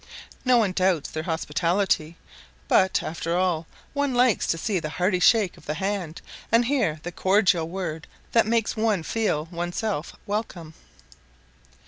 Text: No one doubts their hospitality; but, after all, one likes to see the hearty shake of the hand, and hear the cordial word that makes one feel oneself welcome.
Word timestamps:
No 0.43 0.57
one 0.57 0.71
doubts 0.71 1.11
their 1.11 1.21
hospitality; 1.21 2.17
but, 2.67 3.03
after 3.03 3.37
all, 3.37 3.67
one 3.93 4.15
likes 4.15 4.47
to 4.47 4.57
see 4.57 4.79
the 4.79 4.89
hearty 4.97 5.19
shake 5.19 5.57
of 5.57 5.67
the 5.67 5.75
hand, 5.75 6.23
and 6.51 6.65
hear 6.65 6.99
the 7.03 7.11
cordial 7.11 7.69
word 7.69 8.07
that 8.31 8.47
makes 8.47 8.75
one 8.75 9.03
feel 9.03 9.47
oneself 9.51 10.15
welcome. 10.25 10.73